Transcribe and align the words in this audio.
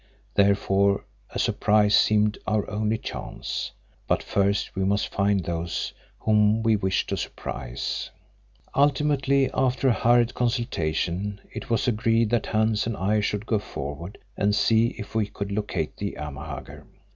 Therefore 0.33 1.05
a 1.29 1.37
surprise 1.37 1.93
seemed 1.93 2.39
our 2.47 2.67
only 2.67 2.97
chance. 2.97 3.69
But 4.07 4.23
first 4.23 4.75
we 4.75 4.83
must 4.83 5.13
find 5.13 5.43
those 5.43 5.93
whom 6.17 6.63
we 6.63 6.75
wished 6.75 7.09
to 7.09 7.17
surprise. 7.17 8.09
Ultimately, 8.73 9.51
after 9.53 9.89
a 9.89 9.93
hurried 9.93 10.33
consultation, 10.33 11.39
it 11.51 11.69
was 11.69 11.87
agreed 11.87 12.31
that 12.31 12.47
Hans 12.47 12.87
and 12.87 12.97
I 12.97 13.19
should 13.19 13.45
go 13.45 13.59
forward 13.59 14.17
and 14.35 14.55
see 14.55 14.95
if 14.97 15.13
we 15.13 15.27
could 15.27 15.51
locate 15.51 15.97
the 15.97 16.17
Amahagger. 16.17 16.85